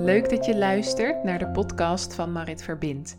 leuk 0.00 0.30
dat 0.30 0.44
je 0.44 0.56
luistert 0.56 1.24
naar 1.24 1.38
de 1.38 1.48
podcast 1.48 2.14
van 2.14 2.32
Marit 2.32 2.62
Verbind. 2.62 3.18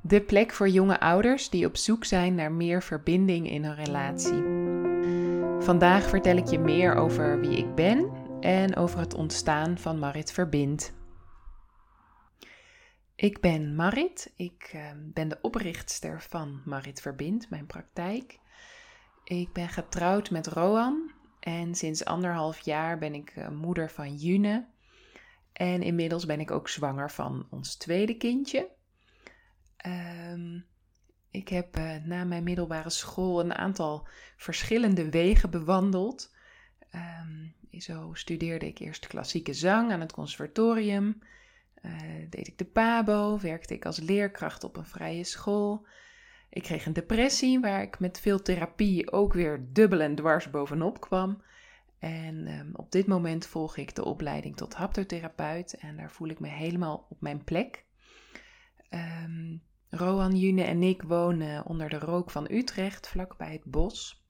De 0.00 0.20
plek 0.20 0.52
voor 0.52 0.68
jonge 0.68 1.00
ouders 1.00 1.50
die 1.50 1.66
op 1.66 1.76
zoek 1.76 2.04
zijn 2.04 2.34
naar 2.34 2.52
meer 2.52 2.82
verbinding 2.82 3.50
in 3.50 3.64
hun 3.64 3.74
relatie. 3.74 4.42
Vandaag 5.64 6.08
vertel 6.08 6.36
ik 6.36 6.46
je 6.46 6.58
meer 6.58 6.94
over 6.94 7.40
wie 7.40 7.56
ik 7.56 7.74
ben 7.74 8.10
en 8.40 8.76
over 8.76 8.98
het 8.98 9.14
ontstaan 9.14 9.78
van 9.78 9.98
Marit 9.98 10.32
Verbind. 10.32 10.94
Ik 13.16 13.40
ben 13.40 13.74
Marit, 13.74 14.32
ik 14.36 14.72
uh, 14.74 14.82
ben 14.96 15.28
de 15.28 15.38
oprichtster 15.42 16.22
van 16.22 16.60
Marit 16.64 17.00
Verbind, 17.00 17.50
mijn 17.50 17.66
praktijk. 17.66 18.38
Ik 19.24 19.52
ben 19.52 19.68
getrouwd 19.68 20.30
met 20.30 20.46
Roan 20.46 21.10
en 21.40 21.74
sinds 21.74 22.04
anderhalf 22.04 22.60
jaar 22.60 22.98
ben 22.98 23.14
ik 23.14 23.36
uh, 23.36 23.48
moeder 23.48 23.90
van 23.90 24.14
June. 24.14 24.72
En 25.54 25.82
inmiddels 25.82 26.26
ben 26.26 26.40
ik 26.40 26.50
ook 26.50 26.68
zwanger 26.68 27.10
van 27.10 27.46
ons 27.50 27.76
tweede 27.76 28.16
kindje. 28.16 28.68
Um, 29.86 30.66
ik 31.30 31.48
heb 31.48 31.78
uh, 31.78 31.96
na 32.04 32.24
mijn 32.24 32.44
middelbare 32.44 32.90
school 32.90 33.40
een 33.40 33.54
aantal 33.54 34.08
verschillende 34.36 35.10
wegen 35.10 35.50
bewandeld. 35.50 36.34
Um, 36.94 37.54
zo 37.80 38.10
studeerde 38.12 38.66
ik 38.66 38.78
eerst 38.78 39.06
klassieke 39.06 39.52
zang 39.52 39.92
aan 39.92 40.00
het 40.00 40.12
conservatorium. 40.12 41.22
Uh, 41.82 41.92
deed 42.30 42.46
ik 42.48 42.58
de 42.58 42.64
PABO, 42.64 43.38
werkte 43.38 43.74
ik 43.74 43.86
als 43.86 44.00
leerkracht 44.00 44.64
op 44.64 44.76
een 44.76 44.86
vrije 44.86 45.24
school. 45.24 45.86
Ik 46.50 46.62
kreeg 46.62 46.86
een 46.86 46.92
depressie 46.92 47.60
waar 47.60 47.82
ik 47.82 47.98
met 47.98 48.20
veel 48.20 48.42
therapie 48.42 49.12
ook 49.12 49.32
weer 49.32 49.66
dubbel 49.72 50.00
en 50.00 50.14
dwars 50.14 50.50
bovenop 50.50 51.00
kwam. 51.00 51.42
En 52.04 52.48
um, 52.58 52.70
op 52.74 52.92
dit 52.92 53.06
moment 53.06 53.46
volg 53.46 53.76
ik 53.76 53.94
de 53.94 54.04
opleiding 54.04 54.56
tot 54.56 54.74
haptotherapeut 54.74 55.74
en 55.74 55.96
daar 55.96 56.10
voel 56.10 56.28
ik 56.28 56.40
me 56.40 56.48
helemaal 56.48 57.06
op 57.08 57.20
mijn 57.20 57.44
plek. 57.44 57.84
Um, 58.90 59.62
Roan, 59.90 60.36
June 60.36 60.62
en 60.62 60.82
ik 60.82 61.02
wonen 61.02 61.66
onder 61.66 61.88
de 61.88 61.98
rook 61.98 62.30
van 62.30 62.50
Utrecht, 62.50 63.08
vlakbij 63.08 63.52
het 63.52 63.64
bos. 63.64 64.24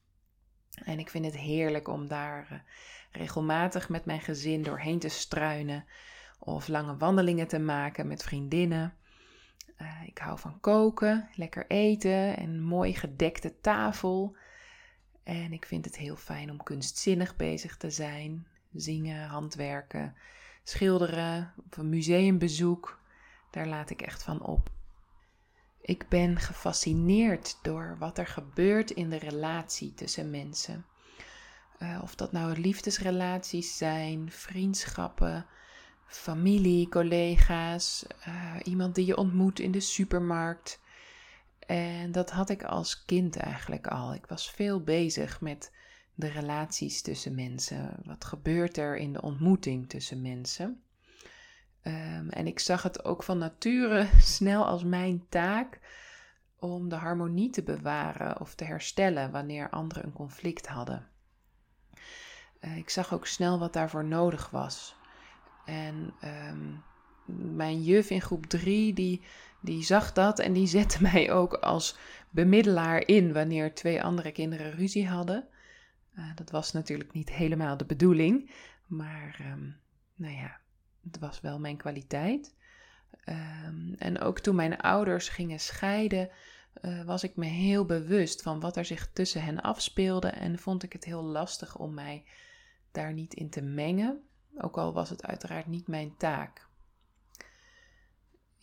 En 0.84 0.98
ik 0.98 1.10
vind 1.10 1.24
het 1.24 1.36
heerlijk 1.36 1.88
om 1.88 2.08
daar 2.08 2.48
uh, 2.52 2.58
regelmatig 3.12 3.88
met 3.88 4.04
mijn 4.04 4.20
gezin 4.20 4.62
doorheen 4.62 4.98
te 4.98 5.08
struinen 5.08 5.84
of 6.38 6.68
lange 6.68 6.96
wandelingen 6.96 7.48
te 7.48 7.58
maken 7.58 8.06
met 8.06 8.22
vriendinnen. 8.22 8.94
Uh, 9.78 10.02
ik 10.06 10.18
hou 10.18 10.38
van 10.38 10.60
koken, 10.60 11.28
lekker 11.34 11.66
eten 11.66 12.36
en 12.36 12.48
een 12.48 12.62
mooi 12.62 12.94
gedekte 12.94 13.60
tafel. 13.60 14.36
En 15.24 15.52
ik 15.52 15.66
vind 15.66 15.84
het 15.84 15.96
heel 15.96 16.16
fijn 16.16 16.50
om 16.50 16.62
kunstzinnig 16.62 17.36
bezig 17.36 17.76
te 17.76 17.90
zijn. 17.90 18.46
Zingen, 18.72 19.26
handwerken, 19.26 20.14
schilderen, 20.62 21.54
of 21.70 21.76
een 21.76 21.88
museumbezoek. 21.88 23.00
Daar 23.50 23.66
laat 23.66 23.90
ik 23.90 24.02
echt 24.02 24.22
van 24.22 24.42
op. 24.42 24.70
Ik 25.80 26.08
ben 26.08 26.38
gefascineerd 26.38 27.58
door 27.62 27.96
wat 27.98 28.18
er 28.18 28.26
gebeurt 28.26 28.90
in 28.90 29.10
de 29.10 29.18
relatie 29.18 29.94
tussen 29.94 30.30
mensen. 30.30 30.86
Uh, 31.78 32.00
of 32.02 32.14
dat 32.14 32.32
nou 32.32 32.60
liefdesrelaties 32.60 33.76
zijn, 33.76 34.30
vriendschappen, 34.30 35.46
familie, 36.06 36.88
collega's, 36.88 38.04
uh, 38.28 38.54
iemand 38.62 38.94
die 38.94 39.06
je 39.06 39.16
ontmoet 39.16 39.58
in 39.58 39.70
de 39.70 39.80
supermarkt. 39.80 40.80
En 41.66 42.12
dat 42.12 42.30
had 42.30 42.48
ik 42.48 42.64
als 42.64 43.04
kind 43.04 43.36
eigenlijk 43.36 43.86
al. 43.86 44.14
Ik 44.14 44.26
was 44.26 44.50
veel 44.50 44.82
bezig 44.82 45.40
met 45.40 45.72
de 46.14 46.28
relaties 46.28 47.02
tussen 47.02 47.34
mensen. 47.34 47.96
Wat 48.04 48.24
gebeurt 48.24 48.76
er 48.76 48.96
in 48.96 49.12
de 49.12 49.22
ontmoeting 49.22 49.88
tussen 49.88 50.22
mensen? 50.22 50.82
Um, 51.82 52.28
en 52.30 52.46
ik 52.46 52.58
zag 52.58 52.82
het 52.82 53.04
ook 53.04 53.22
van 53.22 53.38
nature 53.38 54.08
snel 54.36 54.66
als 54.66 54.84
mijn 54.84 55.26
taak 55.28 55.80
om 56.58 56.88
de 56.88 56.96
harmonie 56.96 57.50
te 57.50 57.62
bewaren 57.62 58.40
of 58.40 58.54
te 58.54 58.64
herstellen 58.64 59.30
wanneer 59.30 59.70
anderen 59.70 60.04
een 60.04 60.12
conflict 60.12 60.66
hadden. 60.66 61.06
Uh, 62.60 62.76
ik 62.76 62.90
zag 62.90 63.14
ook 63.14 63.26
snel 63.26 63.58
wat 63.58 63.72
daarvoor 63.72 64.04
nodig 64.04 64.50
was. 64.50 64.96
En 65.64 66.14
um, 66.24 66.82
mijn 67.26 67.82
juf 67.82 68.10
in 68.10 68.20
groep 68.20 68.46
3, 68.46 68.92
die, 68.92 69.22
die 69.60 69.82
zag 69.82 70.12
dat 70.12 70.38
en 70.38 70.52
die 70.52 70.66
zette 70.66 71.02
mij 71.12 71.32
ook 71.32 71.54
als 71.54 71.96
bemiddelaar 72.30 73.06
in 73.06 73.32
wanneer 73.32 73.74
twee 73.74 74.02
andere 74.02 74.32
kinderen 74.32 74.72
ruzie 74.72 75.08
hadden. 75.08 75.48
Uh, 76.14 76.24
dat 76.34 76.50
was 76.50 76.72
natuurlijk 76.72 77.12
niet 77.12 77.30
helemaal 77.30 77.76
de 77.76 77.84
bedoeling, 77.84 78.50
maar 78.86 79.38
um, 79.52 79.76
nou 80.14 80.34
ja, 80.34 80.60
het 81.04 81.18
was 81.18 81.40
wel 81.40 81.58
mijn 81.58 81.76
kwaliteit. 81.76 82.54
Um, 83.28 83.94
en 83.98 84.20
ook 84.20 84.38
toen 84.38 84.54
mijn 84.54 84.78
ouders 84.78 85.28
gingen 85.28 85.60
scheiden, 85.60 86.30
uh, 86.82 87.04
was 87.04 87.24
ik 87.24 87.36
me 87.36 87.46
heel 87.46 87.84
bewust 87.84 88.42
van 88.42 88.60
wat 88.60 88.76
er 88.76 88.84
zich 88.84 89.10
tussen 89.12 89.42
hen 89.42 89.60
afspeelde 89.60 90.28
en 90.28 90.58
vond 90.58 90.82
ik 90.82 90.92
het 90.92 91.04
heel 91.04 91.22
lastig 91.22 91.76
om 91.76 91.94
mij 91.94 92.24
daar 92.92 93.12
niet 93.12 93.34
in 93.34 93.50
te 93.50 93.62
mengen, 93.62 94.22
ook 94.56 94.78
al 94.78 94.92
was 94.92 95.10
het 95.10 95.26
uiteraard 95.26 95.66
niet 95.66 95.88
mijn 95.88 96.16
taak. 96.16 96.63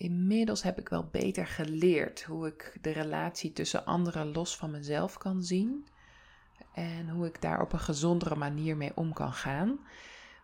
Inmiddels 0.02 0.64
heb 0.64 0.80
ik 0.80 0.90
wel 0.90 1.10
beter 1.12 1.48
geleerd 1.48 2.24
hoe 2.24 2.48
ik 2.48 2.78
de 2.82 2.92
relatie 2.92 3.54
tussen 3.54 3.86
anderen 3.86 4.32
los 4.32 4.58
van 4.58 4.72
mezelf 4.72 5.18
kan 5.18 5.44
zien 5.44 5.86
en 6.74 7.10
hoe 7.10 7.28
ik 7.28 7.42
daar 7.42 7.62
op 7.62 7.74
een 7.74 7.80
gezondere 7.80 8.36
manier 8.36 8.78
mee 8.78 8.92
om 8.96 9.14
kan 9.14 9.34
gaan. 9.34 9.80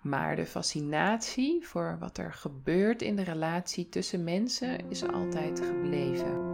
Maar 0.01 0.35
de 0.35 0.45
fascinatie 0.45 1.67
voor 1.67 1.97
wat 1.99 2.17
er 2.17 2.33
gebeurt 2.33 3.01
in 3.01 3.15
de 3.15 3.23
relatie 3.23 3.89
tussen 3.89 4.23
mensen 4.23 4.89
is 4.89 5.07
altijd 5.07 5.59
gebleven. 5.59 6.45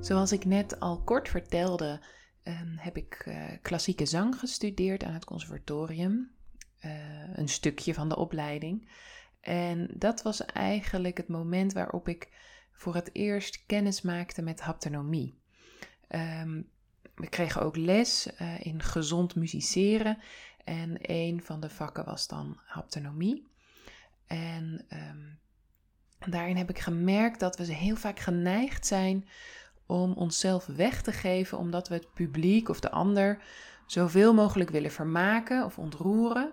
Zoals 0.00 0.32
ik 0.32 0.44
net 0.44 0.80
al 0.80 1.02
kort 1.02 1.28
vertelde, 1.28 2.00
um, 2.44 2.74
heb 2.76 2.96
ik 2.96 3.24
uh, 3.28 3.44
klassieke 3.62 4.06
zang 4.06 4.38
gestudeerd 4.38 5.04
aan 5.04 5.14
het 5.14 5.24
conservatorium. 5.24 6.33
Uh, 6.84 7.36
een 7.36 7.48
stukje 7.48 7.94
van 7.94 8.08
de 8.08 8.16
opleiding. 8.16 8.88
En 9.40 9.88
dat 9.94 10.22
was 10.22 10.44
eigenlijk 10.44 11.16
het 11.16 11.28
moment 11.28 11.72
waarop 11.72 12.08
ik 12.08 12.28
voor 12.72 12.94
het 12.94 13.10
eerst 13.12 13.66
kennis 13.66 14.02
maakte 14.02 14.42
met 14.42 14.60
haptonomie. 14.60 15.34
Um, 16.08 16.68
we 17.14 17.28
kregen 17.28 17.62
ook 17.62 17.76
les 17.76 18.28
uh, 18.40 18.66
in 18.66 18.82
gezond 18.82 19.34
musiceren. 19.34 20.18
En 20.64 20.96
een 21.00 21.42
van 21.44 21.60
de 21.60 21.70
vakken 21.70 22.04
was 22.04 22.28
dan 22.28 22.58
haptonomie. 22.64 23.46
En 24.26 24.86
um, 24.92 25.38
daarin 26.30 26.56
heb 26.56 26.70
ik 26.70 26.78
gemerkt 26.78 27.40
dat 27.40 27.56
we 27.56 27.64
heel 27.64 27.96
vaak 27.96 28.18
geneigd 28.18 28.86
zijn 28.86 29.28
om 29.86 30.12
onszelf 30.12 30.66
weg 30.66 31.02
te 31.02 31.12
geven, 31.12 31.58
omdat 31.58 31.88
we 31.88 31.94
het 31.94 32.12
publiek 32.12 32.68
of 32.68 32.80
de 32.80 32.90
ander 32.90 33.42
zoveel 33.86 34.34
mogelijk 34.34 34.70
willen 34.70 34.92
vermaken 34.92 35.64
of 35.64 35.78
ontroeren. 35.78 36.52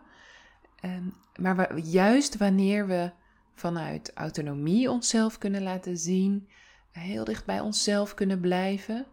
Um, 0.81 1.14
maar 1.36 1.78
juist 1.80 2.38
wanneer 2.38 2.88
we 2.88 3.12
vanuit 3.53 4.14
autonomie 4.14 4.92
onszelf 4.92 5.38
kunnen 5.38 5.64
laten 5.64 5.97
zien, 5.97 6.50
heel 6.92 7.24
dicht 7.24 7.46
bij 7.46 7.59
onszelf 7.59 8.14
kunnen 8.14 8.40
blijven, 8.40 9.08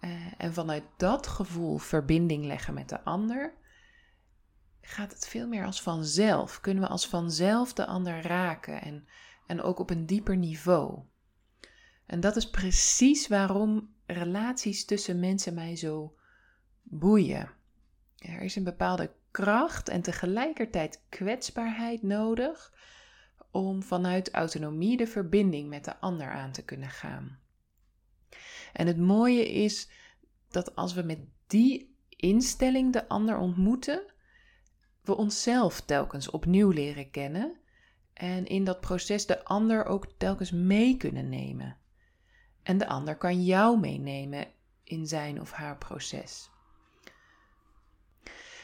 uh, 0.00 0.10
en 0.36 0.54
vanuit 0.54 0.84
dat 0.96 1.26
gevoel 1.26 1.78
verbinding 1.78 2.44
leggen 2.44 2.74
met 2.74 2.88
de 2.88 3.04
ander, 3.04 3.54
gaat 4.80 5.12
het 5.12 5.28
veel 5.28 5.48
meer 5.48 5.64
als 5.64 5.82
vanzelf. 5.82 6.60
Kunnen 6.60 6.82
we 6.82 6.88
als 6.88 7.06
vanzelf 7.06 7.72
de 7.72 7.86
ander 7.86 8.22
raken 8.22 8.82
en, 8.82 9.06
en 9.46 9.62
ook 9.62 9.78
op 9.78 9.90
een 9.90 10.06
dieper 10.06 10.36
niveau. 10.36 10.98
En 12.06 12.20
dat 12.20 12.36
is 12.36 12.50
precies 12.50 13.28
waarom 13.28 13.94
relaties 14.06 14.84
tussen 14.84 15.20
mensen 15.20 15.54
mij 15.54 15.76
zo 15.76 16.16
boeien. 16.82 17.50
Er 18.18 18.40
is 18.40 18.56
een 18.56 18.64
bepaalde 18.64 19.12
kracht 19.30 19.88
en 19.88 20.02
tegelijkertijd 20.02 21.02
kwetsbaarheid 21.08 22.02
nodig 22.02 22.72
om 23.50 23.82
vanuit 23.82 24.30
autonomie 24.30 24.96
de 24.96 25.06
verbinding 25.06 25.68
met 25.68 25.84
de 25.84 25.96
ander 25.96 26.30
aan 26.30 26.52
te 26.52 26.64
kunnen 26.64 26.90
gaan. 26.90 27.38
En 28.72 28.86
het 28.86 28.98
mooie 28.98 29.52
is 29.52 29.90
dat 30.48 30.76
als 30.76 30.94
we 30.94 31.02
met 31.02 31.18
die 31.46 31.96
instelling 32.08 32.92
de 32.92 33.08
ander 33.08 33.38
ontmoeten, 33.38 34.02
we 35.02 35.16
onszelf 35.16 35.80
telkens 35.80 36.30
opnieuw 36.30 36.70
leren 36.70 37.10
kennen 37.10 37.56
en 38.12 38.46
in 38.46 38.64
dat 38.64 38.80
proces 38.80 39.26
de 39.26 39.44
ander 39.44 39.84
ook 39.84 40.06
telkens 40.16 40.50
mee 40.50 40.96
kunnen 40.96 41.28
nemen. 41.28 41.76
En 42.62 42.78
de 42.78 42.86
ander 42.86 43.16
kan 43.16 43.44
jou 43.44 43.78
meenemen 43.78 44.46
in 44.84 45.06
zijn 45.06 45.40
of 45.40 45.50
haar 45.50 45.78
proces. 45.78 46.50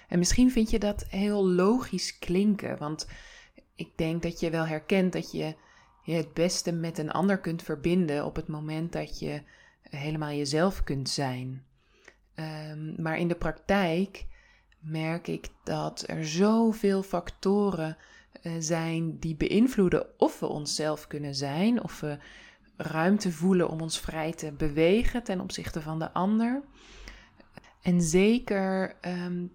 En 0.08 0.18
misschien 0.18 0.50
vind 0.50 0.70
je 0.70 0.78
dat 0.78 1.04
heel 1.08 1.46
logisch 1.46 2.18
klinken, 2.18 2.78
want 2.78 3.08
ik 3.74 3.90
denk 3.96 4.22
dat 4.22 4.40
je 4.40 4.50
wel 4.50 4.66
herkent 4.66 5.12
dat 5.12 5.32
je 5.32 5.54
je 6.02 6.14
het 6.14 6.34
beste 6.34 6.72
met 6.72 6.98
een 6.98 7.10
ander 7.10 7.38
kunt 7.38 7.62
verbinden 7.62 8.24
op 8.24 8.36
het 8.36 8.48
moment 8.48 8.92
dat 8.92 9.18
je 9.18 9.42
helemaal 9.82 10.32
jezelf 10.32 10.84
kunt 10.84 11.08
zijn. 11.08 11.64
Um, 12.34 12.94
maar 13.02 13.18
in 13.18 13.28
de 13.28 13.34
praktijk 13.34 14.26
merk 14.78 15.26
ik 15.28 15.48
dat 15.64 16.04
er 16.06 16.26
zoveel 16.26 17.02
factoren 17.02 17.96
uh, 18.42 18.52
zijn 18.58 19.18
die 19.18 19.36
beïnvloeden 19.36 20.06
of 20.18 20.40
we 20.40 20.46
onszelf 20.46 21.06
kunnen 21.06 21.34
zijn, 21.34 21.82
of 21.82 22.00
we 22.00 22.18
ruimte 22.76 23.32
voelen 23.32 23.68
om 23.68 23.80
ons 23.80 24.00
vrij 24.00 24.32
te 24.32 24.52
bewegen 24.52 25.22
ten 25.22 25.40
opzichte 25.40 25.82
van 25.82 25.98
de 25.98 26.12
ander. 26.12 26.62
En 27.82 28.02
zeker 28.02 28.96
um, 29.00 29.52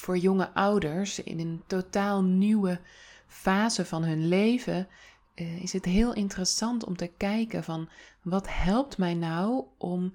voor 0.00 0.18
jonge 0.18 0.54
ouders 0.54 1.22
in 1.22 1.40
een 1.40 1.62
totaal 1.66 2.22
nieuwe 2.22 2.80
fase 3.26 3.84
van 3.84 4.04
hun 4.04 4.28
leven 4.28 4.88
uh, 5.34 5.62
is 5.62 5.72
het 5.72 5.84
heel 5.84 6.14
interessant 6.14 6.84
om 6.84 6.96
te 6.96 7.10
kijken 7.16 7.64
van 7.64 7.88
wat 8.22 8.46
helpt 8.48 8.98
mij 8.98 9.14
nou 9.14 9.64
om 9.78 10.14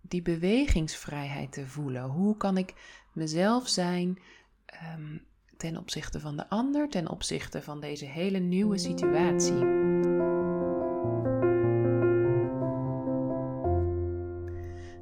die 0.00 0.22
bewegingsvrijheid 0.22 1.52
te 1.52 1.66
voelen? 1.66 2.02
Hoe 2.02 2.36
kan 2.36 2.56
ik 2.56 2.74
mezelf 3.12 3.68
zijn 3.68 4.18
um, 4.96 5.22
ten 5.56 5.76
opzichte 5.76 6.20
van 6.20 6.36
de 6.36 6.48
ander, 6.48 6.88
ten 6.88 7.10
opzichte 7.10 7.62
van 7.62 7.80
deze 7.80 8.04
hele 8.04 8.38
nieuwe 8.38 8.78
situatie? 8.78 9.76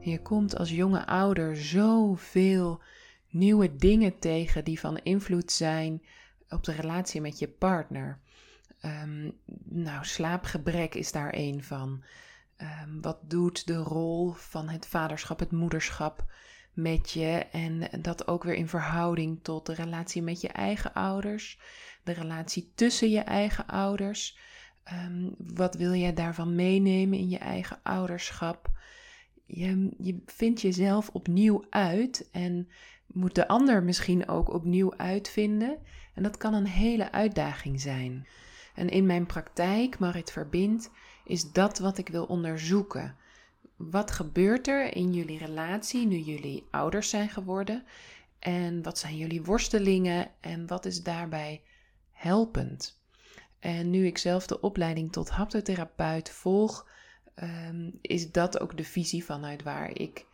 Je 0.01 0.21
komt 0.23 0.59
als 0.59 0.71
jonge 0.71 1.07
ouder 1.07 1.57
zoveel 1.57 2.81
nieuwe 3.31 3.77
dingen 3.77 4.19
tegen 4.19 4.65
die 4.65 4.81
van 4.81 4.99
invloed 4.99 5.53
zijn 5.53 6.03
op 6.49 6.65
de 6.65 6.73
relatie 6.73 7.21
met 7.21 7.39
je 7.39 7.49
partner. 7.49 8.21
Um, 8.85 9.33
nou, 9.65 10.05
slaapgebrek 10.05 10.95
is 10.95 11.13
daar 11.13 11.35
een 11.37 11.65
van. 11.65 12.05
Um, 12.59 13.01
wat 13.01 13.19
doet 13.23 13.67
de 13.67 13.77
rol 13.77 14.31
van 14.33 14.69
het 14.69 14.87
vaderschap, 14.87 15.39
het 15.39 15.53
moederschap 15.53 16.25
met 16.73 17.11
je? 17.11 17.47
En 17.53 17.89
dat 18.03 18.29
ook 18.29 18.45
weer 18.45 18.55
in 18.55 18.69
verhouding 18.69 19.39
tot 19.43 19.67
de 19.67 19.75
relatie 19.75 20.23
met 20.23 20.41
je 20.41 20.49
eigen 20.49 20.93
ouders, 20.93 21.59
de 22.03 22.13
relatie 22.13 22.73
tussen 22.75 23.11
je 23.11 23.21
eigen 23.21 23.67
ouders. 23.67 24.39
Um, 24.93 25.35
wat 25.39 25.75
wil 25.75 25.93
je 25.93 26.13
daarvan 26.13 26.55
meenemen 26.55 27.19
in 27.19 27.29
je 27.29 27.39
eigen 27.39 27.79
ouderschap? 27.83 28.71
Je, 29.47 29.95
je 29.99 30.23
vindt 30.27 30.61
jezelf 30.61 31.09
opnieuw 31.09 31.65
uit 31.71 32.29
en 32.33 32.69
moet 33.17 33.35
de 33.35 33.49
ander 33.49 33.83
misschien 33.83 34.29
ook 34.29 34.53
opnieuw 34.53 34.95
uitvinden. 34.97 35.79
En 36.15 36.23
dat 36.23 36.37
kan 36.37 36.55
een 36.55 36.67
hele 36.67 37.13
uitdaging 37.13 37.81
zijn. 37.81 38.27
En 38.75 38.89
in 38.89 39.07
mijn 39.07 39.27
praktijk, 39.27 39.99
Marit 39.99 40.33
Verbind, 40.33 40.91
is 41.25 41.53
dat 41.53 41.79
wat 41.79 41.99
ik 41.99 42.09
wil 42.09 42.25
onderzoeken. 42.25 43.17
Wat 43.77 44.11
gebeurt 44.11 44.69
er 44.69 44.97
in 44.97 45.13
jullie 45.13 45.39
relatie 45.39 46.07
nu 46.07 46.17
jullie 46.17 46.67
ouders 46.71 47.11
zijn 47.11 47.29
geworden? 47.29 47.85
En 48.39 48.83
wat 48.83 48.99
zijn 48.99 49.17
jullie 49.17 49.43
worstelingen 49.43 50.31
en 50.41 50.67
wat 50.67 50.85
is 50.85 51.03
daarbij 51.03 51.63
helpend? 52.13 53.01
En 53.59 53.91
nu 53.91 54.07
ik 54.07 54.19
zelf 54.19 54.47
de 54.47 54.61
opleiding 54.61 55.13
tot 55.13 55.31
haptotherapeut 55.31 56.31
volg, 56.31 56.89
um, 57.43 57.99
is 58.01 58.33
dat 58.33 58.61
ook 58.61 58.77
de 58.77 58.85
visie 58.85 59.25
vanuit 59.25 59.63
waar 59.63 59.91
ik 59.99 60.27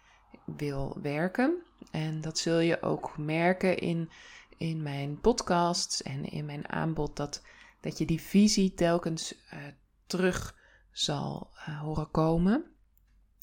wil 0.57 0.99
werken. 1.03 1.63
En 1.91 2.21
dat 2.21 2.39
zul 2.39 2.59
je 2.59 2.83
ook 2.83 3.19
merken 3.19 3.79
in, 3.79 4.11
in 4.57 4.83
mijn 4.83 5.21
podcasts 5.21 6.03
en 6.03 6.25
in 6.25 6.45
mijn 6.45 6.69
aanbod, 6.69 7.17
dat, 7.17 7.43
dat 7.81 7.99
je 7.99 8.05
die 8.05 8.21
visie 8.21 8.75
telkens 8.75 9.35
uh, 9.35 9.61
terug 10.07 10.57
zal 10.91 11.51
uh, 11.69 11.81
horen 11.81 12.11
komen. 12.11 12.65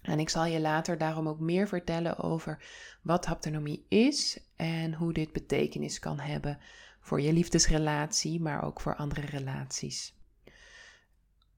En 0.02 0.20
ik 0.20 0.30
zal 0.30 0.46
je 0.46 0.60
later 0.60 0.98
daarom 0.98 1.28
ook 1.28 1.40
meer 1.40 1.68
vertellen 1.68 2.18
over 2.18 2.64
wat 3.02 3.26
haptonomie 3.26 3.86
is 3.88 4.40
en 4.56 4.94
hoe 4.94 5.14
dit 5.14 5.32
betekenis 5.32 6.00
kan 6.00 6.20
hebben 6.20 6.60
voor 7.00 7.22
je 7.22 7.34
liefdesrelatie, 7.34 8.42
maar 8.42 8.64
ook 8.64 8.82
voor 8.82 8.96
andere 8.96 9.26
relaties 9.26 10.19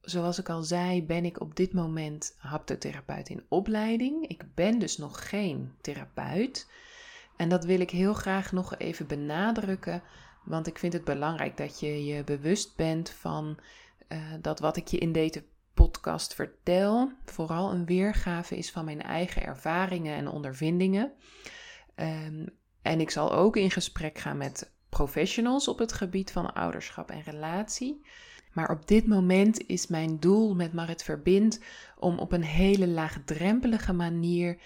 zoals 0.01 0.39
ik 0.39 0.49
al 0.49 0.63
zei, 0.63 1.03
ben 1.03 1.25
ik 1.25 1.39
op 1.39 1.55
dit 1.55 1.73
moment 1.73 2.35
haptotherapeut 2.37 3.29
in 3.29 3.45
opleiding. 3.47 4.27
Ik 4.27 4.43
ben 4.55 4.79
dus 4.79 4.97
nog 4.97 5.29
geen 5.29 5.73
therapeut. 5.81 6.69
En 7.35 7.49
dat 7.49 7.65
wil 7.65 7.79
ik 7.79 7.89
heel 7.89 8.13
graag 8.13 8.51
nog 8.51 8.77
even 8.77 9.07
benadrukken, 9.07 10.03
want 10.43 10.67
ik 10.67 10.77
vind 10.77 10.93
het 10.93 11.03
belangrijk 11.03 11.57
dat 11.57 11.79
je 11.79 12.05
je 12.05 12.23
bewust 12.23 12.75
bent 12.75 13.09
van 13.09 13.57
uh, 14.09 14.17
dat 14.41 14.59
wat 14.59 14.77
ik 14.77 14.87
je 14.87 14.97
in 14.97 15.11
deze 15.11 15.43
podcast 15.73 16.33
vertel, 16.33 17.11
vooral 17.25 17.71
een 17.71 17.85
weergave 17.85 18.57
is 18.57 18.71
van 18.71 18.85
mijn 18.85 19.01
eigen 19.01 19.43
ervaringen 19.43 20.15
en 20.15 20.27
ondervindingen. 20.27 21.11
Um, 21.95 22.59
en 22.81 22.99
ik 22.99 23.09
zal 23.09 23.33
ook 23.33 23.55
in 23.55 23.71
gesprek 23.71 24.17
gaan 24.17 24.37
met 24.37 24.71
professionals 24.89 25.67
op 25.67 25.79
het 25.79 25.91
gebied 25.91 26.31
van 26.31 26.53
ouderschap 26.53 27.11
en 27.11 27.21
relatie. 27.21 28.05
Maar 28.51 28.69
op 28.69 28.87
dit 28.87 29.07
moment 29.07 29.67
is 29.67 29.87
mijn 29.87 30.19
doel 30.19 30.55
met 30.55 30.73
Marit 30.73 31.03
Verbind 31.03 31.59
om 31.97 32.19
op 32.19 32.31
een 32.31 32.43
hele 32.43 32.87
laagdrempelige 32.87 33.93
manier 33.93 34.57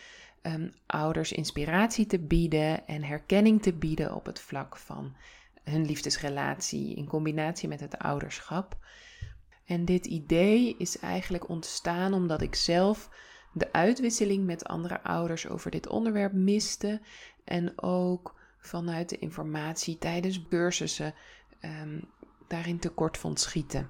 um, 0.41 0.71
ouders 0.85 1.31
inspiratie 1.31 2.05
te 2.05 2.19
bieden 2.19 2.87
en 2.87 3.03
herkenning 3.03 3.61
te 3.61 3.73
bieden 3.73 4.15
op 4.15 4.25
het 4.25 4.39
vlak 4.39 4.77
van 4.77 5.15
hun 5.63 5.85
liefdesrelatie 5.85 6.95
in 6.95 7.07
combinatie 7.07 7.67
met 7.67 7.79
het 7.79 7.97
ouderschap. 7.97 8.77
En 9.65 9.85
dit 9.85 10.05
idee 10.05 10.75
is 10.77 10.99
eigenlijk 10.99 11.49
ontstaan 11.49 12.13
omdat 12.13 12.41
ik 12.41 12.55
zelf 12.55 13.09
de 13.53 13.71
uitwisseling 13.73 14.45
met 14.45 14.65
andere 14.65 15.01
ouders 15.03 15.47
over 15.47 15.71
dit 15.71 15.87
onderwerp 15.87 16.33
miste 16.33 17.01
en 17.43 17.81
ook 17.81 18.35
vanuit 18.59 19.09
de 19.09 19.17
informatie 19.19 19.97
tijdens 19.97 20.47
cursussen 20.49 21.13
um, 21.61 22.09
daarin 22.47 22.79
tekort 22.79 23.17
vond 23.17 23.39
schieten. 23.39 23.89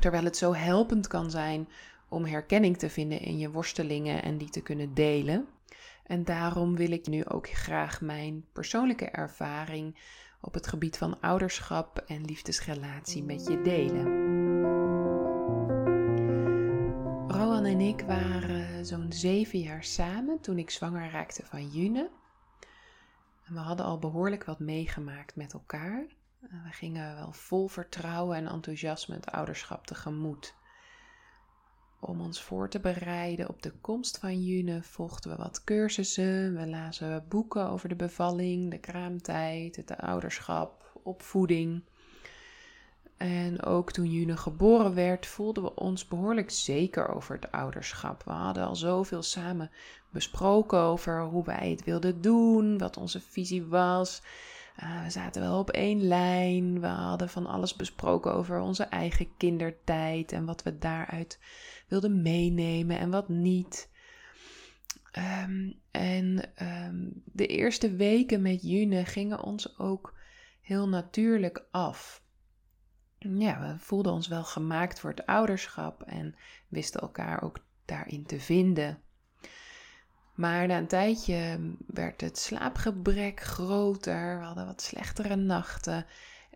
Terwijl 0.00 0.24
het 0.24 0.36
zo 0.36 0.54
helpend 0.54 1.06
kan 1.06 1.30
zijn 1.30 1.68
om 2.08 2.24
herkenning 2.24 2.78
te 2.78 2.90
vinden 2.90 3.20
in 3.20 3.38
je 3.38 3.50
worstelingen 3.50 4.22
en 4.22 4.38
die 4.38 4.50
te 4.50 4.62
kunnen 4.62 4.94
delen. 4.94 5.48
En 6.06 6.24
daarom 6.24 6.76
wil 6.76 6.90
ik 6.90 7.06
nu 7.06 7.24
ook 7.24 7.48
graag 7.48 8.00
mijn 8.00 8.44
persoonlijke 8.52 9.10
ervaring 9.10 9.98
op 10.40 10.54
het 10.54 10.66
gebied 10.66 10.98
van 10.98 11.20
ouderschap 11.20 11.98
en 11.98 12.24
liefdesrelatie 12.24 13.22
met 13.22 13.46
je 13.46 13.60
delen. 13.60 14.28
Rowan 17.28 17.64
en 17.64 17.80
ik 17.80 18.00
waren 18.00 18.86
zo'n 18.86 19.12
zeven 19.12 19.58
jaar 19.58 19.84
samen 19.84 20.40
toen 20.40 20.58
ik 20.58 20.70
zwanger 20.70 21.10
raakte 21.10 21.46
van 21.46 21.68
June. 21.68 22.10
En 23.46 23.54
we 23.54 23.60
hadden 23.60 23.86
al 23.86 23.98
behoorlijk 23.98 24.44
wat 24.44 24.58
meegemaakt 24.58 25.36
met 25.36 25.52
elkaar. 25.52 26.06
We 26.40 26.70
gingen 26.70 27.14
wel 27.14 27.32
vol 27.32 27.68
vertrouwen 27.68 28.36
en 28.36 28.46
enthousiasme 28.46 29.14
het 29.14 29.30
ouderschap 29.30 29.86
tegemoet. 29.86 30.54
Om 32.00 32.20
ons 32.20 32.42
voor 32.42 32.68
te 32.68 32.80
bereiden 32.80 33.48
op 33.48 33.62
de 33.62 33.72
komst 33.80 34.18
van 34.18 34.44
June 34.44 34.82
volgden 34.82 35.30
we 35.30 35.42
wat 35.42 35.64
cursussen. 35.64 36.54
We 36.54 36.66
lazen 36.66 37.24
boeken 37.28 37.68
over 37.68 37.88
de 37.88 37.96
bevalling, 37.96 38.70
de 38.70 38.78
kraamtijd, 38.78 39.76
het 39.76 39.96
ouderschap, 39.96 41.00
opvoeding. 41.02 41.82
En 43.16 43.62
ook 43.62 43.92
toen 43.92 44.10
June 44.10 44.36
geboren 44.36 44.94
werd, 44.94 45.26
voelden 45.26 45.62
we 45.62 45.74
ons 45.74 46.08
behoorlijk 46.08 46.50
zeker 46.50 47.08
over 47.08 47.34
het 47.34 47.52
ouderschap. 47.52 48.22
We 48.24 48.30
hadden 48.30 48.66
al 48.66 48.76
zoveel 48.76 49.22
samen 49.22 49.70
besproken 50.10 50.78
over 50.78 51.22
hoe 51.22 51.44
wij 51.44 51.70
het 51.70 51.84
wilden 51.84 52.20
doen, 52.20 52.78
wat 52.78 52.96
onze 52.96 53.20
visie 53.20 53.64
was. 53.64 54.22
Uh, 54.82 55.02
we 55.02 55.10
zaten 55.10 55.42
wel 55.42 55.58
op 55.58 55.70
één 55.70 56.02
lijn. 56.02 56.80
We 56.80 56.86
hadden 56.86 57.28
van 57.28 57.46
alles 57.46 57.76
besproken 57.76 58.34
over 58.34 58.60
onze 58.60 58.84
eigen 58.84 59.36
kindertijd 59.36 60.32
en 60.32 60.44
wat 60.44 60.62
we 60.62 60.78
daaruit 60.78 61.40
wilden 61.88 62.22
meenemen 62.22 62.98
en 62.98 63.10
wat 63.10 63.28
niet. 63.28 63.90
Um, 65.18 65.80
en 65.90 66.52
um, 66.62 67.22
de 67.24 67.46
eerste 67.46 67.96
weken 67.96 68.42
met 68.42 68.62
June 68.62 69.04
gingen 69.04 69.42
ons 69.42 69.78
ook 69.78 70.14
heel 70.60 70.88
natuurlijk 70.88 71.66
af. 71.70 72.22
Ja, 73.18 73.60
we 73.60 73.78
voelden 73.78 74.12
ons 74.12 74.28
wel 74.28 74.44
gemaakt 74.44 75.00
voor 75.00 75.10
het 75.10 75.26
ouderschap 75.26 76.02
en 76.02 76.34
wisten 76.68 77.00
elkaar 77.00 77.42
ook 77.42 77.64
daarin 77.84 78.26
te 78.26 78.40
vinden. 78.40 79.02
Maar 80.40 80.66
na 80.66 80.78
een 80.78 80.86
tijdje 80.86 81.60
werd 81.86 82.20
het 82.20 82.38
slaapgebrek 82.38 83.40
groter. 83.40 84.38
We 84.38 84.44
hadden 84.44 84.66
wat 84.66 84.82
slechtere 84.82 85.36
nachten. 85.36 86.06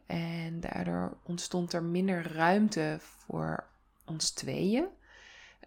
En 0.06 0.60
daardoor 0.60 1.16
ontstond 1.22 1.72
er 1.72 1.82
minder 1.82 2.32
ruimte 2.32 2.96
voor 3.00 3.66
ons 4.04 4.30
tweeën. 4.30 4.86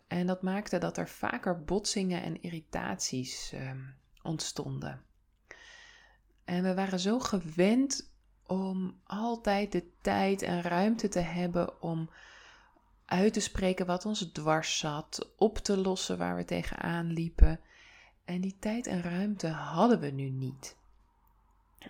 En 0.08 0.28
dat 0.28 0.42
maakte 0.42 0.78
dat 0.78 0.98
er 0.98 1.10
vaker 1.10 1.64
botsingen 1.64 2.24
en 2.24 2.42
irritaties 2.42 3.52
um, 3.54 3.96
ontstonden. 4.24 5.02
En 6.46 6.64
we 6.64 6.74
waren 6.74 7.00
zo 7.00 7.20
gewend 7.20 8.10
om 8.46 9.00
altijd 9.04 9.72
de 9.72 9.84
tijd 10.02 10.42
en 10.42 10.62
ruimte 10.62 11.08
te 11.08 11.20
hebben 11.20 11.82
om 11.82 12.10
uit 13.06 13.34
te 13.34 13.40
spreken 13.40 13.86
wat 13.86 14.06
ons 14.06 14.32
dwars 14.32 14.78
zat, 14.78 15.32
op 15.36 15.58
te 15.58 15.78
lossen 15.78 16.18
waar 16.18 16.36
we 16.36 16.46
tegenaan 16.46 17.12
liepen. 17.12 17.60
En 18.28 18.42
die 18.42 18.56
tijd 18.60 18.88
en 18.88 19.02
ruimte 19.02 19.48
hadden 19.48 20.00
we 20.00 20.08
nu 20.08 20.30
niet. 20.30 20.76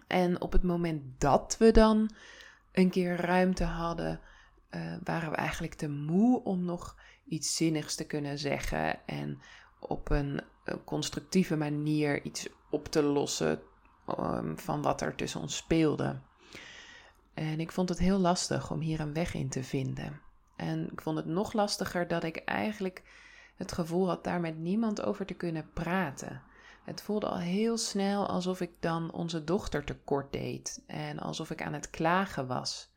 En 0.08 0.42
op 0.42 0.52
het 0.52 0.64
moment 0.64 1.04
dat 1.18 1.56
we 1.60 1.72
dan 1.72 2.10
een 2.72 2.90
keer 2.90 3.16
ruimte 3.16 3.64
hadden, 3.64 4.20
uh, 4.72 4.96
waren 5.04 5.30
we 5.30 5.36
eigenlijk 5.36 5.74
te 5.74 5.90
moe 5.90 6.44
om 6.44 6.66
nog 6.66 6.96
iets 7.26 7.56
zinnigs 7.56 7.96
te 7.96 8.06
kunnen 8.06 8.40
zeggen 8.40 9.06
en 9.06 9.42
op 9.80 10.10
een, 10.10 10.42
constructieve 10.86 11.56
manier 11.56 12.24
iets 12.24 12.48
op 12.70 12.88
te 12.88 13.04
lossen 13.04 13.62
um, 14.20 14.60
van 14.60 14.82
wat 14.82 15.02
er 15.02 15.16
tussen 15.16 15.42
ons 15.42 15.56
speelde. 15.56 16.20
En 17.34 17.60
ik 17.60 17.72
vond 17.72 17.90
het 17.90 18.00
heel 18.00 18.20
lastig 18.20 18.72
om 18.72 18.80
hier 18.80 19.00
een 19.00 19.14
weg 19.14 19.34
in 19.34 19.50
te 19.50 19.64
vinden. 19.64 20.22
En 20.56 20.92
ik 20.92 21.02
vond 21.02 21.18
het 21.18 21.26
nog 21.26 21.54
lastiger 21.54 22.08
dat 22.08 22.24
ik 22.24 22.38
eigenlijk 22.38 23.04
het 23.58 23.72
gevoel 23.72 24.08
had 24.08 24.24
daar 24.24 24.40
met 24.40 24.58
niemand 24.58 25.02
over 25.02 25.26
te 25.26 25.34
kunnen 25.34 25.70
praten. 25.74 26.42
Het 26.84 27.02
voelde 27.02 27.28
al 27.28 27.40
heel 27.40 27.78
snel 27.78 28.28
alsof 28.28 28.62
ik 28.62 28.72
dan 28.80 29.12
onze 29.12 29.44
dochter 29.44 29.84
tekort 29.84 30.32
deed 30.32 30.84
en 30.88 31.20
alsof 31.20 31.52
ik 31.52 31.62
aan 31.62 31.74
het 31.74 31.90
klagen 31.90 32.48
was. 32.48 32.92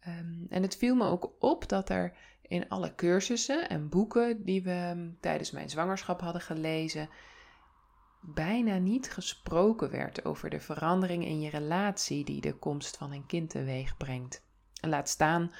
Ehm, 0.00 0.44
en 0.48 0.62
het 0.62 0.76
viel 0.76 0.94
me 0.94 1.04
ook 1.04 1.32
op 1.38 1.68
dat 1.68 1.88
er 1.88 2.16
in 2.42 2.68
alle 2.68 2.94
cursussen 2.94 3.68
en 3.68 3.88
boeken 3.88 4.44
die 4.44 4.62
we 4.62 4.70
ehm, 4.70 5.10
tijdens 5.20 5.50
mijn 5.50 5.70
zwangerschap 5.70 6.20
hadden 6.20 6.42
gelezen, 6.42 7.08
bijna 8.20 8.78
niet 8.78 9.10
gesproken 9.10 9.90
werd 9.90 10.24
over 10.24 10.50
de 10.50 10.60
verandering 10.60 11.24
in 11.24 11.40
je 11.40 11.50
relatie 11.50 12.24
die 12.24 12.40
de 12.40 12.54
komst 12.54 12.96
van 12.96 13.12
een 13.12 13.26
kind 13.26 13.50
teweeg 13.50 13.96
brengt. 13.96 14.42
En 14.80 14.88
laat 14.88 15.08
staan 15.08 15.52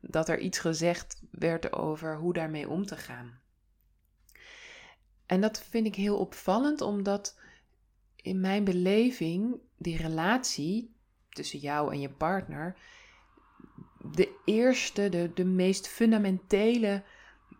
dat 0.00 0.28
er 0.28 0.38
iets 0.38 0.58
gezegd 0.58 1.22
werd 1.30 1.72
over 1.72 2.16
hoe 2.16 2.32
daarmee 2.32 2.68
om 2.68 2.86
te 2.86 2.96
gaan. 2.96 3.40
En 5.26 5.40
dat 5.40 5.62
vind 5.62 5.86
ik 5.86 5.94
heel 5.94 6.18
opvallend, 6.18 6.80
omdat 6.80 7.38
in 8.16 8.40
mijn 8.40 8.64
beleving 8.64 9.60
die 9.78 9.96
relatie 9.96 10.94
tussen 11.28 11.58
jou 11.58 11.92
en 11.92 12.00
je 12.00 12.10
partner 12.10 12.76
de 14.12 14.40
eerste, 14.44 15.08
de, 15.08 15.30
de 15.34 15.44
meest 15.44 15.88
fundamentele 15.88 17.04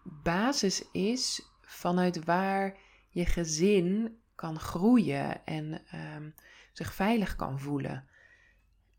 basis 0.02 0.90
is 0.92 1.42
vanuit 1.60 2.24
waar 2.24 2.78
je 3.08 3.26
gezin 3.26 4.18
kan 4.34 4.58
groeien 4.58 5.44
en 5.44 5.82
um, 5.94 6.34
zich 6.72 6.94
veilig 6.94 7.36
kan 7.36 7.60
voelen. 7.60 8.08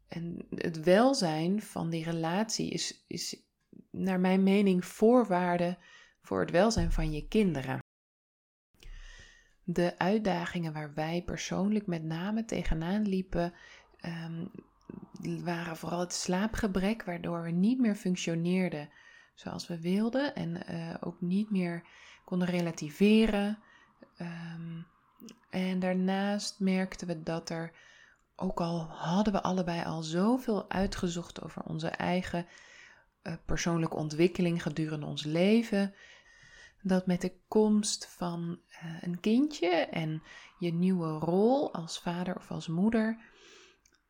En 0.07 0.45
het 0.49 0.83
welzijn 0.83 1.61
van 1.61 1.89
die 1.89 2.03
relatie 2.03 2.69
is, 2.69 3.03
is 3.07 3.41
naar 3.91 4.19
mijn 4.19 4.43
mening 4.43 4.85
voorwaarde 4.85 5.77
voor 6.21 6.39
het 6.39 6.51
welzijn 6.51 6.91
van 6.91 7.11
je 7.11 7.27
kinderen. 7.27 7.79
De 9.69 9.93
uitdagingen 9.97 10.73
waar 10.73 10.93
wij 10.93 11.23
persoonlijk 11.25 11.87
met 11.87 12.03
name 12.03 12.45
tegenaan 12.45 13.07
liepen, 13.07 13.53
um, 14.05 14.51
waren 15.43 15.77
vooral 15.77 15.99
het 15.99 16.13
slaapgebrek, 16.13 17.03
waardoor 17.03 17.43
we 17.43 17.51
niet 17.51 17.79
meer 17.79 17.95
functioneerden 17.95 18.89
zoals 19.33 19.67
we 19.67 19.81
wilden 19.81 20.35
en 20.35 20.71
uh, 20.71 20.95
ook 20.99 21.21
niet 21.21 21.51
meer 21.51 21.83
konden 22.25 22.47
relativeren. 22.47 23.59
Um, 24.21 24.87
en 25.49 25.79
daarnaast 25.79 26.59
merkten 26.59 27.07
we 27.07 27.23
dat 27.23 27.49
er, 27.49 27.71
ook 28.35 28.61
al 28.61 28.79
hadden 28.79 29.33
we 29.33 29.41
allebei 29.41 29.83
al 29.83 30.01
zoveel 30.01 30.69
uitgezocht 30.69 31.43
over 31.43 31.63
onze 31.63 31.87
eigen 31.87 32.45
uh, 33.23 33.33
persoonlijke 33.45 33.95
ontwikkeling 33.95 34.61
gedurende 34.61 35.05
ons 35.05 35.23
leven, 35.23 35.93
dat 36.81 37.07
met 37.07 37.21
de 37.21 37.33
komst 37.47 38.07
van 38.07 38.59
uh, 38.69 39.01
een 39.01 39.19
kindje 39.19 39.69
en 39.69 40.23
je 40.59 40.73
nieuwe 40.73 41.07
rol 41.07 41.73
als 41.73 41.99
vader 41.99 42.35
of 42.35 42.51
als 42.51 42.67
moeder, 42.67 43.17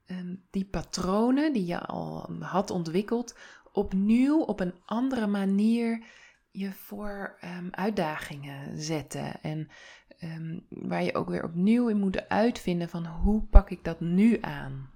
um, 0.07 0.43
die 0.51 0.65
patronen 0.65 1.53
die 1.53 1.65
je 1.65 1.79
al 1.79 2.29
had 2.39 2.69
ontwikkeld, 2.69 3.37
opnieuw 3.71 4.41
op 4.41 4.59
een 4.59 4.75
andere 4.85 5.27
manier 5.27 6.05
je 6.51 6.71
voor 6.71 7.37
um, 7.43 7.67
uitdagingen 7.71 8.81
zetten. 8.81 9.41
En 9.41 9.69
um, 10.23 10.65
waar 10.69 11.03
je 11.03 11.15
ook 11.15 11.29
weer 11.29 11.43
opnieuw 11.43 11.87
in 11.87 11.99
moet 11.99 12.29
uitvinden 12.29 12.89
van 12.89 13.05
hoe 13.05 13.41
pak 13.41 13.69
ik 13.69 13.83
dat 13.83 13.99
nu 13.99 14.37
aan. 14.41 14.89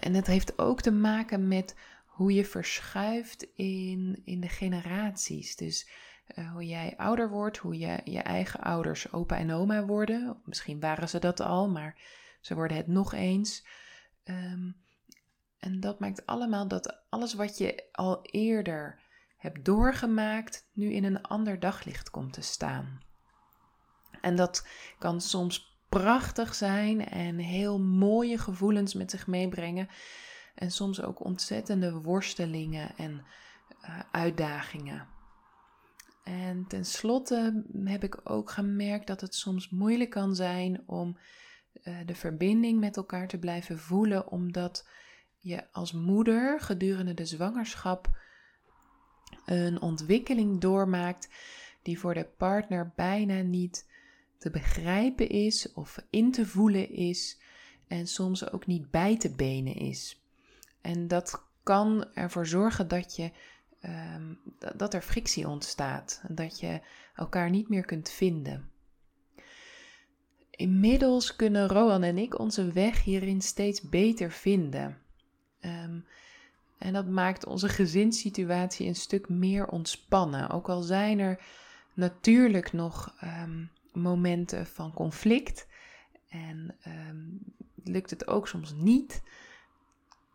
En 0.00 0.12
dat 0.12 0.26
heeft 0.26 0.58
ook 0.58 0.80
te 0.80 0.90
maken 0.90 1.48
met 1.48 1.76
hoe 2.12 2.32
je 2.32 2.44
verschuift 2.44 3.42
in, 3.54 4.20
in 4.24 4.40
de 4.40 4.48
generaties. 4.48 5.56
Dus 5.56 5.90
uh, 6.34 6.52
hoe 6.52 6.66
jij 6.66 6.94
ouder 6.96 7.28
wordt, 7.30 7.56
hoe 7.56 7.78
je 7.78 8.00
je 8.04 8.20
eigen 8.20 8.60
ouders 8.60 9.12
opa 9.12 9.36
en 9.36 9.52
oma 9.52 9.84
worden. 9.84 10.40
Misschien 10.44 10.80
waren 10.80 11.08
ze 11.08 11.18
dat 11.18 11.40
al, 11.40 11.70
maar 11.70 12.00
ze 12.40 12.54
worden 12.54 12.76
het 12.76 12.86
nog 12.86 13.12
eens. 13.12 13.66
Um, 14.24 14.76
en 15.58 15.80
dat 15.80 16.00
maakt 16.00 16.26
allemaal 16.26 16.68
dat 16.68 17.02
alles 17.08 17.34
wat 17.34 17.58
je 17.58 17.88
al 17.92 18.22
eerder 18.22 19.00
heb 19.36 19.64
doorgemaakt, 19.64 20.68
nu 20.72 20.92
in 20.92 21.04
een 21.04 21.22
ander 21.22 21.60
daglicht 21.60 22.10
komt 22.10 22.32
te 22.32 22.42
staan. 22.42 23.00
En 24.20 24.36
dat 24.36 24.66
kan 24.98 25.20
soms 25.20 25.80
prachtig 25.88 26.54
zijn 26.54 27.08
en 27.08 27.38
heel 27.38 27.80
mooie 27.80 28.38
gevoelens 28.38 28.94
met 28.94 29.10
zich 29.10 29.26
meebrengen. 29.26 29.88
En 30.54 30.70
soms 30.70 31.02
ook 31.02 31.24
ontzettende 31.24 31.92
worstelingen 32.00 32.96
en 32.96 33.24
uh, 33.82 34.00
uitdagingen. 34.10 35.08
En 36.24 36.64
tenslotte 36.68 37.64
heb 37.84 38.04
ik 38.04 38.20
ook 38.30 38.50
gemerkt 38.50 39.06
dat 39.06 39.20
het 39.20 39.34
soms 39.34 39.70
moeilijk 39.70 40.10
kan 40.10 40.34
zijn 40.34 40.82
om 40.86 41.18
uh, 41.84 41.96
de 42.06 42.14
verbinding 42.14 42.80
met 42.80 42.96
elkaar 42.96 43.28
te 43.28 43.38
blijven 43.38 43.78
voelen, 43.78 44.28
omdat 44.28 44.88
je 45.38 45.72
als 45.72 45.92
moeder 45.92 46.60
gedurende 46.60 47.14
de 47.14 47.24
zwangerschap 47.24 48.10
een 49.46 49.80
ontwikkeling 49.80 50.60
doormaakt 50.60 51.28
die 51.82 51.98
voor 51.98 52.14
de 52.14 52.24
partner 52.24 52.92
bijna 52.96 53.40
niet 53.40 53.90
te 54.38 54.50
begrijpen 54.50 55.28
is 55.28 55.72
of 55.72 55.98
in 56.10 56.32
te 56.32 56.46
voelen 56.46 56.90
is 56.90 57.40
en 57.88 58.06
soms 58.06 58.50
ook 58.50 58.66
niet 58.66 58.90
bij 58.90 59.16
te 59.18 59.34
benen 59.34 59.74
is. 59.74 60.21
En 60.82 61.08
dat 61.08 61.44
kan 61.62 62.06
ervoor 62.14 62.46
zorgen 62.46 62.88
dat, 62.88 63.16
je, 63.16 63.30
um, 64.16 64.38
dat 64.76 64.94
er 64.94 65.02
frictie 65.02 65.48
ontstaat, 65.48 66.22
dat 66.28 66.60
je 66.60 66.80
elkaar 67.14 67.50
niet 67.50 67.68
meer 67.68 67.84
kunt 67.84 68.10
vinden. 68.10 68.70
Inmiddels 70.50 71.36
kunnen 71.36 71.68
Roan 71.68 72.02
en 72.02 72.18
ik 72.18 72.38
onze 72.38 72.72
weg 72.72 73.04
hierin 73.04 73.40
steeds 73.40 73.88
beter 73.88 74.30
vinden. 74.30 74.98
Um, 75.60 76.06
en 76.78 76.92
dat 76.92 77.06
maakt 77.06 77.46
onze 77.46 77.68
gezinssituatie 77.68 78.86
een 78.86 78.94
stuk 78.94 79.28
meer 79.28 79.66
ontspannen. 79.66 80.50
Ook 80.50 80.68
al 80.68 80.82
zijn 80.82 81.18
er 81.18 81.40
natuurlijk 81.94 82.72
nog 82.72 83.14
um, 83.24 83.70
momenten 83.92 84.66
van 84.66 84.92
conflict. 84.92 85.66
En 86.28 86.74
lukt 87.84 88.10
het 88.10 88.26
ook 88.26 88.48
soms 88.48 88.72
niet. 88.76 89.22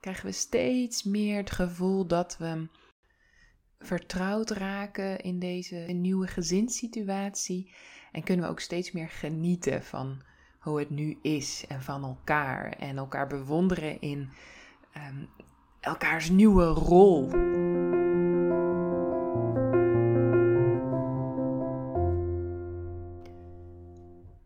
Krijgen 0.08 0.28
we 0.28 0.36
steeds 0.36 1.04
meer 1.04 1.38
het 1.38 1.52
gevoel 1.52 2.06
dat 2.06 2.38
we 2.38 2.68
vertrouwd 3.80 4.50
raken 4.50 5.20
in 5.20 5.40
deze 5.40 5.76
nieuwe 5.76 6.28
gezinssituatie. 6.28 7.74
En 8.12 8.24
kunnen 8.24 8.46
we 8.46 8.52
ook 8.52 8.60
steeds 8.60 8.92
meer 8.92 9.10
genieten 9.10 9.84
van 9.84 10.22
hoe 10.60 10.80
het 10.80 10.90
nu 10.90 11.18
is 11.22 11.66
en 11.68 11.82
van 11.82 12.04
elkaar. 12.04 12.72
En 12.72 12.98
elkaar 12.98 13.28
bewonderen 13.28 14.02
in 14.02 14.30
um, 14.98 15.30
elkaars 15.80 16.30
nieuwe 16.30 16.66
rol. 16.66 17.30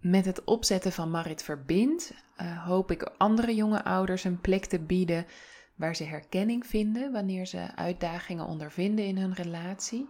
Met 0.02 0.26
het 0.26 0.44
opzetten 0.44 0.92
van 0.92 1.12
Marit 1.12 1.44
Verbind 1.44 2.12
uh, 2.42 2.66
hoop 2.66 2.92
ik 2.92 3.12
andere 3.18 3.56
jonge 3.56 3.84
ouders 3.84 4.24
een 4.24 4.42
plek 4.42 4.66
te 4.66 4.80
bieden 4.80 5.26
waar 5.76 5.96
ze 5.96 6.04
herkenning 6.04 6.68
vinden 6.68 7.12
wanneer 7.12 7.46
ze 7.46 7.76
uitdagingen 7.76 8.46
ondervinden 8.46 9.06
in 9.06 9.18
hun 9.18 9.34
relatie. 9.34 10.10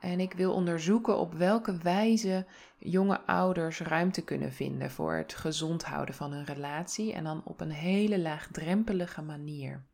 En 0.00 0.20
ik 0.20 0.32
wil 0.32 0.52
onderzoeken 0.52 1.18
op 1.18 1.34
welke 1.34 1.76
wijze 1.76 2.46
jonge 2.78 3.20
ouders 3.20 3.80
ruimte 3.80 4.24
kunnen 4.24 4.52
vinden 4.52 4.90
voor 4.90 5.14
het 5.14 5.34
gezond 5.34 5.84
houden 5.84 6.14
van 6.14 6.32
hun 6.32 6.44
relatie 6.44 7.12
en 7.12 7.24
dan 7.24 7.42
op 7.44 7.60
een 7.60 7.70
hele 7.70 8.20
laagdrempelige 8.20 9.22
manier. 9.22 9.84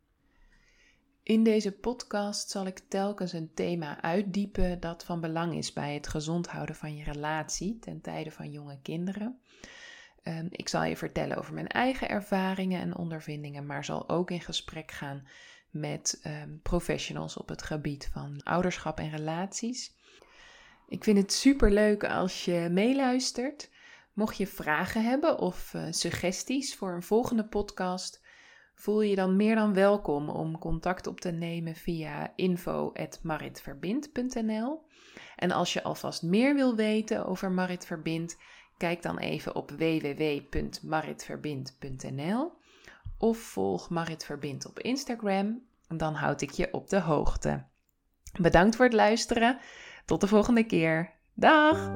In 1.28 1.42
deze 1.42 1.72
podcast 1.72 2.50
zal 2.50 2.66
ik 2.66 2.78
telkens 2.78 3.32
een 3.32 3.54
thema 3.54 4.02
uitdiepen 4.02 4.80
dat 4.80 5.04
van 5.04 5.20
belang 5.20 5.54
is 5.54 5.72
bij 5.72 5.94
het 5.94 6.08
gezond 6.08 6.46
houden 6.46 6.74
van 6.74 6.96
je 6.96 7.04
relatie 7.04 7.78
ten 7.78 8.00
tijde 8.00 8.30
van 8.30 8.50
jonge 8.50 8.78
kinderen. 8.82 9.40
Ehm, 10.22 10.46
ik 10.50 10.68
zal 10.68 10.84
je 10.84 10.96
vertellen 10.96 11.36
over 11.36 11.54
mijn 11.54 11.66
eigen 11.66 12.08
ervaringen 12.08 12.80
en 12.80 12.96
ondervindingen, 12.96 13.66
maar 13.66 13.84
zal 13.84 14.08
ook 14.08 14.30
in 14.30 14.40
gesprek 14.40 14.90
gaan 14.90 15.28
met 15.70 16.18
ehm, 16.22 16.50
professionals 16.62 17.36
op 17.36 17.48
het 17.48 17.62
gebied 17.62 18.08
van 18.12 18.40
ouderschap 18.42 18.98
en 18.98 19.10
relaties. 19.10 19.94
Ik 20.88 21.04
vind 21.04 21.18
het 21.18 21.32
super 21.32 21.72
leuk 21.72 22.04
als 22.04 22.44
je 22.44 22.68
meeluistert. 22.70 23.70
Mocht 24.12 24.36
je 24.36 24.46
vragen 24.46 25.04
hebben 25.04 25.38
of 25.38 25.74
uh, 25.74 25.86
suggesties 25.90 26.76
voor 26.76 26.92
een 26.92 27.02
volgende 27.02 27.44
podcast, 27.44 28.20
voel 28.78 29.00
je 29.00 29.14
dan 29.14 29.36
meer 29.36 29.54
dan 29.54 29.74
welkom 29.74 30.28
om 30.28 30.58
contact 30.58 31.06
op 31.06 31.20
te 31.20 31.30
nemen 31.30 31.74
via 31.74 32.32
info.maritverbind.nl. 32.36 34.82
En 35.36 35.50
als 35.50 35.72
je 35.72 35.82
alvast 35.82 36.22
meer 36.22 36.54
wil 36.54 36.74
weten 36.74 37.26
over 37.26 37.50
Marit 37.50 37.86
Verbind, 37.86 38.38
kijk 38.76 39.02
dan 39.02 39.18
even 39.18 39.54
op 39.54 39.70
www.maritverbind.nl 39.70 42.52
of 43.18 43.38
volg 43.38 43.90
Marit 43.90 44.24
Verbind 44.24 44.66
op 44.66 44.78
Instagram. 44.78 45.62
Dan 45.88 46.14
houd 46.14 46.40
ik 46.40 46.50
je 46.50 46.72
op 46.72 46.88
de 46.88 47.00
hoogte. 47.00 47.64
Bedankt 48.40 48.76
voor 48.76 48.84
het 48.84 48.94
luisteren. 48.94 49.58
Tot 50.04 50.20
de 50.20 50.26
volgende 50.26 50.64
keer. 50.64 51.12
Dag! 51.34 51.90